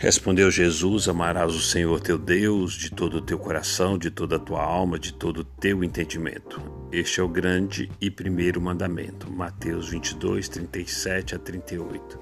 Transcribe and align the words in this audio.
Respondeu 0.00 0.50
Jesus: 0.50 1.10
Amarás 1.10 1.54
o 1.54 1.60
Senhor 1.60 2.00
teu 2.00 2.16
Deus 2.16 2.72
de 2.72 2.90
todo 2.90 3.18
o 3.18 3.20
teu 3.20 3.38
coração, 3.38 3.98
de 3.98 4.10
toda 4.10 4.36
a 4.36 4.38
tua 4.38 4.64
alma, 4.64 4.98
de 4.98 5.12
todo 5.12 5.42
o 5.42 5.44
teu 5.44 5.84
entendimento. 5.84 6.58
Este 6.90 7.20
é 7.20 7.22
o 7.22 7.28
grande 7.28 7.92
e 8.00 8.10
primeiro 8.10 8.62
mandamento. 8.62 9.30
Mateus 9.30 9.90
22, 9.90 10.48
37 10.48 11.34
a 11.34 11.38
38. 11.38 12.18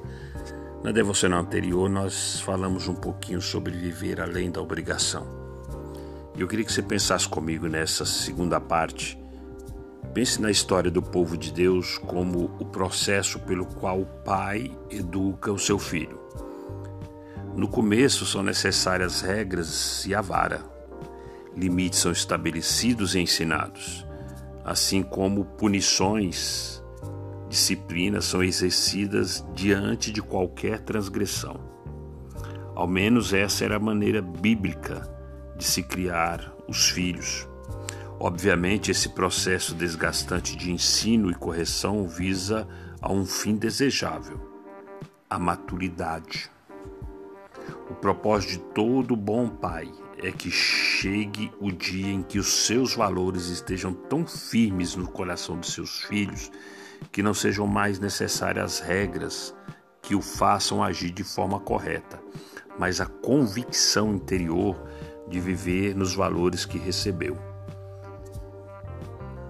Na 0.83 0.91
devocional 0.91 1.41
anterior, 1.41 1.89
nós 1.89 2.41
falamos 2.41 2.89
um 2.89 2.97
pouquinho 2.97 3.41
sobre 3.41 3.73
viver 3.73 4.21
além 4.21 4.51
da 4.51 4.61
obrigação. 4.61 5.29
E 6.37 6.41
eu 6.41 6.49
queria 6.49 6.65
que 6.65 6.73
você 6.73 6.83
pensasse 6.83 7.29
comigo 7.29 7.69
nessa 7.69 8.05
segunda 8.05 8.61
parte. 8.61 9.17
Pense 10.13 10.43
na 10.43 10.51
história 10.51 10.91
do 10.91 11.01
povo 11.01 11.37
de 11.37 11.53
Deus 11.53 11.97
como 11.99 12.47
o 12.59 12.65
processo 12.65 13.39
pelo 13.39 13.67
qual 13.67 14.01
o 14.01 14.07
pai 14.25 14.77
educa 14.91 15.53
o 15.53 15.59
seu 15.61 15.79
filho. 15.79 16.19
No 17.59 17.67
começo 17.67 18.25
são 18.25 18.41
necessárias 18.41 19.21
regras 19.21 20.07
e 20.07 20.15
a 20.15 20.21
vara. 20.21 20.63
Limites 21.57 21.99
são 21.99 22.13
estabelecidos 22.13 23.17
e 23.17 23.19
ensinados, 23.19 24.07
assim 24.65 25.03
como 25.03 25.45
punições, 25.45 26.81
disciplinas 27.49 28.27
são 28.27 28.45
exercidas 28.45 29.45
diante 29.57 30.13
de 30.13 30.23
qualquer 30.23 30.79
transgressão. 30.79 31.59
Ao 32.77 32.87
menos 32.87 33.33
essa 33.33 33.65
era 33.65 33.75
a 33.75 33.81
maneira 33.81 34.23
bíblica 34.23 35.03
de 35.57 35.65
se 35.65 35.83
criar 35.83 36.55
os 36.69 36.89
filhos. 36.91 37.49
Obviamente, 38.21 38.93
esse 38.93 39.09
processo 39.09 39.75
desgastante 39.75 40.57
de 40.57 40.71
ensino 40.71 41.29
e 41.29 41.35
correção 41.35 42.07
visa 42.07 42.69
a 43.03 43.13
um 43.13 43.27
fim 43.27 43.57
desejável: 43.57 44.49
a 45.29 45.41
maturidade. 45.41 46.57
O 47.91 47.95
propósito 47.95 48.53
de 48.53 48.59
todo 48.75 49.17
bom 49.17 49.49
pai 49.49 49.91
é 50.23 50.31
que 50.31 50.51
chegue 50.51 51.51
o 51.59 51.73
dia 51.73 52.13
em 52.13 52.23
que 52.23 52.39
os 52.39 52.67
seus 52.67 52.95
valores 52.95 53.47
estejam 53.47 53.95
tão 53.95 54.27
firmes 54.27 54.95
no 54.95 55.09
coração 55.09 55.59
de 55.59 55.71
seus 55.71 56.03
filhos 56.03 56.51
que 57.11 57.23
não 57.23 57.33
sejam 57.33 57.67
mais 57.67 57.99
necessárias 57.99 58.79
regras 58.79 59.55
que 60.03 60.15
o 60.15 60.21
façam 60.21 60.83
agir 60.83 61.11
de 61.11 61.25
forma 61.25 61.61
correta, 61.61 62.21
mas 62.79 63.01
a 63.01 63.07
convicção 63.07 64.15
interior 64.15 64.77
de 65.29 65.41
viver 65.41 65.95
nos 65.95 66.15
valores 66.15 66.67
que 66.67 66.79
recebeu. 66.79 67.39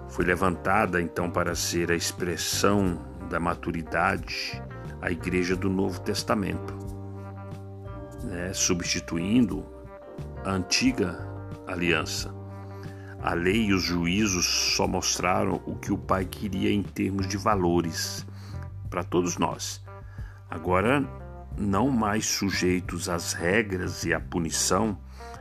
Foi 0.08 0.24
levantada 0.24 1.00
então 1.00 1.30
para 1.30 1.54
ser 1.54 1.90
a 1.90 1.96
expressão 1.96 3.00
da 3.28 3.40
maturidade 3.40 4.62
a 5.00 5.10
Igreja 5.10 5.54
do 5.54 5.68
Novo 5.68 6.00
Testamento 6.00 6.87
né, 8.28 8.52
substituindo 8.52 9.64
a 10.44 10.50
antiga 10.50 11.26
aliança. 11.66 12.34
A 13.20 13.34
lei 13.34 13.66
e 13.66 13.72
os 13.72 13.82
juízos 13.82 14.46
só 14.76 14.86
mostraram 14.86 15.60
o 15.66 15.74
que 15.74 15.92
o 15.92 15.98
Pai 15.98 16.24
queria 16.24 16.70
em 16.70 16.82
termos 16.82 17.26
de 17.26 17.36
valores 17.36 18.24
para 18.88 19.02
todos 19.02 19.36
nós. 19.38 19.82
Agora, 20.48 21.04
não 21.56 21.90
mais 21.90 22.26
sujeitos 22.26 23.08
às 23.08 23.32
regras 23.32 24.04
e 24.04 24.14
à 24.14 24.20
punição, 24.20 24.96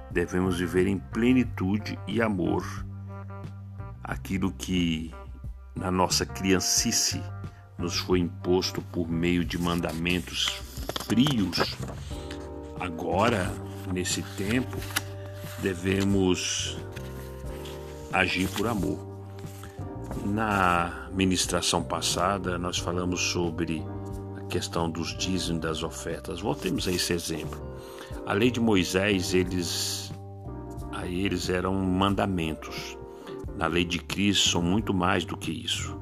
devemos 0.09 0.57
viver 0.57 0.87
em 0.87 0.97
plenitude 0.97 1.99
e 2.07 2.21
amor. 2.21 2.65
Aquilo 4.03 4.51
que 4.51 5.13
na 5.75 5.91
nossa 5.91 6.25
criancice 6.25 7.21
nos 7.77 7.99
foi 7.99 8.19
imposto 8.19 8.81
por 8.81 9.07
meio 9.07 9.45
de 9.45 9.57
mandamentos 9.59 10.47
frios 11.05 11.77
Agora, 12.79 13.51
nesse 13.91 14.21
tempo, 14.35 14.77
devemos 15.59 16.77
agir 18.13 18.47
por 18.49 18.67
amor. 18.67 18.99
Na 20.25 21.07
ministração 21.11 21.83
passada, 21.83 22.57
nós 22.57 22.77
falamos 22.77 23.19
sobre 23.31 23.83
a 24.37 24.45
questão 24.45 24.89
dos 24.89 25.17
dízimos 25.17 25.61
das 25.61 25.83
ofertas. 25.83 26.39
Voltemos 26.39 26.87
a 26.87 26.91
esse 26.91 27.13
exemplo. 27.13 27.59
A 28.25 28.33
lei 28.33 28.51
de 28.51 28.59
Moisés, 28.59 29.33
eles 29.33 30.11
a 30.91 31.05
eles 31.05 31.49
eram 31.49 31.73
mandamentos. 31.73 32.97
Na 33.55 33.67
lei 33.67 33.85
de 33.85 33.99
Cristo 33.99 34.49
são 34.49 34.61
muito 34.61 34.93
mais 34.93 35.25
do 35.25 35.37
que 35.37 35.51
isso. 35.51 35.97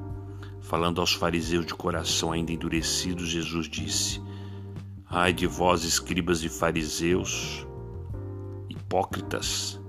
Falando 0.60 1.00
aos 1.00 1.12
fariseus 1.12 1.64
de 1.64 1.74
coração 1.74 2.32
ainda 2.32 2.52
endurecidos, 2.52 3.28
Jesus 3.28 3.68
disse: 3.68 4.20
Ai 5.18 5.32
de 5.32 5.46
vós, 5.46 5.82
escribas 5.82 6.42
e 6.42 6.48
fariseus, 6.50 7.66
hipócritas, 8.68 9.80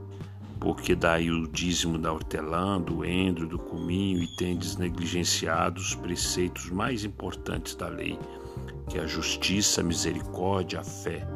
porque 0.58 0.96
dai 0.96 1.30
o 1.30 1.46
dízimo 1.50 1.98
da 1.98 2.14
hortelã, 2.14 2.80
do 2.80 3.04
endro, 3.04 3.46
do 3.46 3.60
cominho 3.60 4.24
e 4.24 4.28
tendes 4.38 4.78
negligenciado 4.78 5.82
os 5.82 5.94
preceitos 5.94 6.70
mais 6.70 7.04
importantes 7.04 7.76
da 7.76 7.90
lei, 7.90 8.18
que 8.90 8.98
é 8.98 9.02
a 9.02 9.06
justiça, 9.06 9.82
a 9.82 9.84
misericórdia, 9.84 10.80
a 10.80 10.84
fé. 10.86 11.28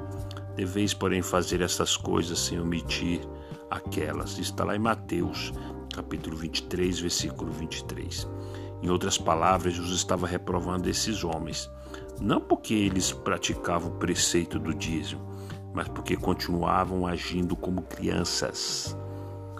Deveis, 0.56 0.94
porém, 0.94 1.22
fazer 1.22 1.59
essas 1.59 1.97
coisas 1.97 2.40
sem 2.40 2.62
omitir 2.62 3.19
aquelas. 3.69 4.40
Está 4.40 4.63
lá 4.63 4.74
em 4.74 4.80
Mateus, 4.80 5.51
capítulo 5.94 6.38
23, 6.38 6.97
versículo 6.97 7.51
23. 7.51 8.25
Em 8.81 8.90
outras 8.90 9.18
palavras, 9.18 9.74
Jesus 9.74 9.97
estava 9.97 10.25
reprovando 10.25 10.90
esses 10.90 11.25
homens 11.25 11.69
não 12.22 12.40
porque 12.40 12.76
eles 12.76 13.12
praticavam 13.12 13.90
o 13.90 13.96
preceito 13.96 14.59
do 14.59 14.76
dízimo, 14.76 15.22
mas 15.74 15.88
porque 15.88 16.16
continuavam 16.16 17.08
agindo 17.08 17.56
como 17.56 17.82
crianças, 17.82 18.96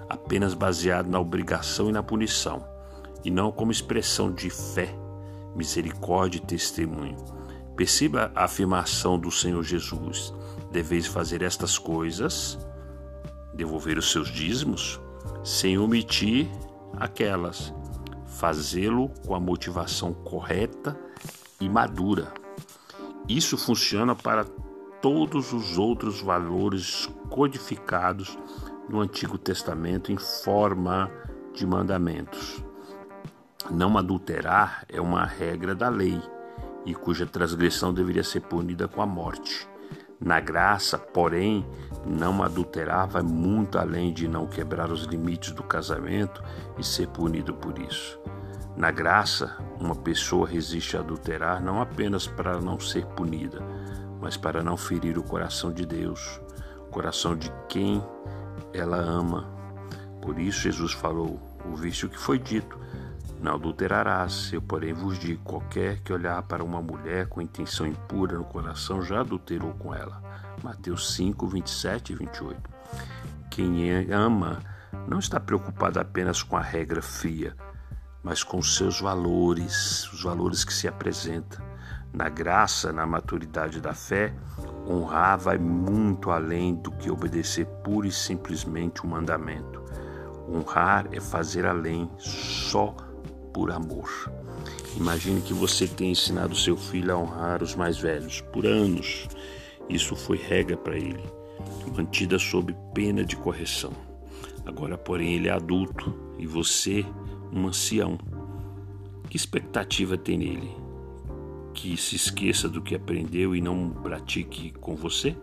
apenas 0.08 0.54
baseado 0.54 1.08
na 1.08 1.20
obrigação 1.20 1.90
e 1.90 1.92
na 1.92 2.04
punição, 2.04 2.64
e 3.26 3.32
não 3.32 3.52
como 3.52 3.72
expressão 3.72 4.32
de 4.32 4.50
fé, 4.52 4.94
misericórdia 5.56 6.38
e 6.38 6.46
testemunho. 6.46 7.18
Perceba 7.76 8.32
a 8.36 8.44
afirmação 8.44 9.18
do 9.18 9.32
Senhor 9.32 9.64
Jesus: 9.64 10.32
deveis 10.72 11.08
fazer 11.08 11.42
estas 11.42 11.80
coisas, 11.80 12.60
devolver 13.56 13.98
os 13.98 14.12
seus 14.12 14.30
dízimos, 14.30 15.02
sem 15.44 15.80
omitir 15.80 16.48
aquelas, 16.98 17.74
fazê-lo 18.28 19.10
com 19.26 19.34
a 19.34 19.40
motivação 19.40 20.14
correta 20.14 20.96
e 21.60 21.68
madura. 21.68 22.41
Isso 23.28 23.58
funciona 23.58 24.16
para 24.16 24.44
todos 25.02 25.54
os 25.54 25.78
outros 25.78 26.22
valores 26.22 27.09
codificados 27.30 28.38
no 28.90 29.00
Antigo 29.00 29.38
Testamento 29.38 30.12
em 30.12 30.18
forma 30.18 31.09
de 31.54 31.66
mandamentos. 31.66 32.64
Não 33.70 33.98
adulterar 33.98 34.86
é 34.90 35.00
uma 35.00 35.26
regra 35.26 35.74
da 35.74 35.88
lei 35.88 36.22
e 36.86 36.94
cuja 36.94 37.26
transgressão 37.26 37.94
deveria 37.94 38.24
ser 38.24 38.42
punida 38.42 38.88
com 38.88 39.02
a 39.02 39.06
morte. 39.06 39.68
Na 40.20 40.40
graça, 40.40 40.98
porém, 40.98 41.66
não 42.06 42.44
adulterar 42.44 43.08
vai 43.08 43.24
muito 43.24 43.80
além 43.80 44.14
de 44.14 44.28
não 44.28 44.46
quebrar 44.46 44.92
os 44.92 45.03
limites 45.03 45.52
do 45.52 45.64
casamento 45.64 46.44
e 46.78 46.84
ser 46.84 47.08
punido 47.08 47.53
por 47.53 47.80
isso. 47.80 48.20
Na 48.76 48.90
graça, 48.90 49.58
uma 49.80 49.96
pessoa 49.96 50.48
resiste 50.48 50.96
a 50.96 51.02
adulterar 51.02 51.62
não 51.62 51.82
apenas 51.82 52.26
para 52.26 52.59
não 52.62 52.80
ser 52.80 53.06
punida, 53.06 53.62
mas 54.22 54.38
para 54.38 54.64
não 54.64 54.78
ferir 54.78 55.18
o 55.18 55.24
coração 55.24 55.74
de 55.74 55.86
Deus, 55.86 56.42
o 56.78 56.86
coração 56.86 57.36
de 57.36 57.52
quem 57.68 58.02
ela 58.74 58.98
ama. 58.98 59.46
Por 60.22 60.40
isso 60.40 60.62
Jesus 60.62 60.94
falou: 60.94 61.40
Ouviste 61.66 62.06
o 62.06 62.09
que 62.09 62.18
foi 62.18 62.40
dito, 62.40 62.80
não 63.41 63.56
adulterarás. 63.56 64.52
Eu, 64.53 64.62
porém, 64.62 64.94
vos 64.94 65.20
digo: 65.20 65.44
qualquer 65.44 66.00
que 66.00 66.14
olhar 66.14 66.41
para 66.44 66.64
uma 66.64 66.82
mulher 66.82 67.28
com 67.28 67.41
intenção 67.41 67.85
impura 67.85 68.38
no 68.38 68.46
coração 68.46 69.02
já 69.02 69.20
adulterou 69.20 69.73
com 69.73 69.94
ela. 69.94 70.22
Mateus 70.64 71.14
5, 71.14 71.46
27 71.46 72.14
e 72.14 72.16
28. 72.16 72.70
Quem 73.50 74.12
ama 74.12 74.59
não 75.08 75.20
está 75.20 75.40
preocupado 75.40 76.00
apenas 76.00 76.41
com 76.41 76.56
a 76.56 76.62
regra 76.62 77.02
fria 77.02 77.56
mas 78.23 78.44
com 78.44 78.62
seus 78.62 79.00
valores, 79.00 80.12
os 80.14 80.23
valores 80.23 80.64
que 80.64 80.73
se 80.73 80.88
apresentam. 80.88 81.64
Na 82.14 82.28
graça, 82.29 82.91
na 82.91 83.06
maturidade 83.06 83.79
da 83.79 83.94
fé, 83.94 84.34
honrar 84.88 85.40
vai 85.40 85.58
muito 85.58 86.29
além 86.29 86.76
do 86.76 86.91
que 86.91 87.09
obedecer 87.09 87.66
pura 87.84 88.08
e 88.08 88.12
simplesmente 88.12 89.06
um 89.06 89.09
mandamento. 89.09 89.82
Honrar 90.50 91.08
é 91.12 91.22
fazer 91.22 91.66
além 91.66 92.12
só 92.18 92.96
por 93.53 93.72
amor. 93.72 94.09
Imagine 94.97 95.41
que 95.41 95.53
você 95.53 95.88
tenha 95.88 96.12
ensinado 96.12 96.56
seu 96.56 96.76
filho 96.76 97.14
a 97.14 97.18
honrar 97.18 97.64
os 97.64 97.76
mais 97.76 97.97
velhos 97.97 98.41
por 98.41 98.66
anos. 98.66 99.28
Isso 99.90 100.16
foi 100.16 100.38
regra 100.38 100.76
para 100.76 100.97
ele, 100.97 101.23
mantida 101.96 102.38
sob 102.38 102.76
pena 102.94 103.23
de 103.23 103.38
correção. 103.38 104.10
Agora, 104.66 104.97
porém, 104.97 105.34
ele 105.34 105.47
é 105.47 105.52
adulto 105.52 106.13
e 106.37 106.46
você 106.46 107.05
um 107.52 107.67
ancião. 107.67 108.17
Que 109.29 109.37
expectativa 109.37 110.17
tem 110.17 110.37
nele? 110.37 110.75
Que 111.73 111.96
se 111.96 112.16
esqueça 112.16 112.67
do 112.67 112.81
que 112.81 112.96
aprendeu 112.96 113.55
e 113.55 113.61
não 113.61 113.90
pratique 113.90 114.72
com 114.72 114.96
você? 114.96 115.35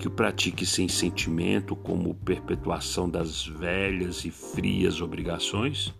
que 0.00 0.08
o 0.08 0.10
pratique 0.10 0.64
sem 0.64 0.88
sentimento, 0.88 1.76
como 1.76 2.14
perpetuação 2.14 3.06
das 3.06 3.46
velhas 3.46 4.24
e 4.24 4.30
frias 4.30 5.02
obrigações, 5.02 5.92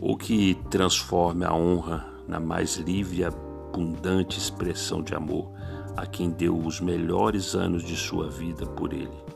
ou 0.00 0.16
que 0.16 0.58
transforme 0.70 1.44
a 1.44 1.54
honra 1.54 2.04
na 2.26 2.40
mais 2.40 2.76
livre 2.76 3.18
e 3.18 3.24
abundante 3.24 4.38
expressão 4.38 5.02
de 5.02 5.14
amor 5.14 5.52
a 5.96 6.04
quem 6.04 6.30
deu 6.30 6.58
os 6.58 6.80
melhores 6.80 7.54
anos 7.54 7.84
de 7.84 7.96
sua 7.96 8.28
vida 8.28 8.66
por 8.66 8.92
ele. 8.92 9.33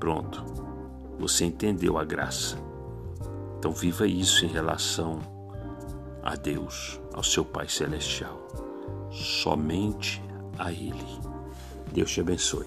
Pronto, 0.00 0.42
você 1.18 1.44
entendeu 1.44 1.98
a 1.98 2.04
graça. 2.04 2.56
Então 3.58 3.70
viva 3.70 4.06
isso 4.06 4.46
em 4.46 4.48
relação 4.48 5.20
a 6.22 6.34
Deus, 6.34 6.98
ao 7.12 7.22
seu 7.22 7.44
Pai 7.44 7.68
Celestial. 7.68 8.40
Somente 9.12 10.22
a 10.58 10.72
Ele. 10.72 11.06
Deus 11.92 12.10
te 12.10 12.22
abençoe. 12.22 12.66